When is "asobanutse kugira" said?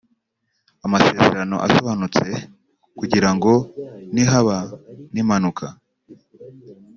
1.67-3.29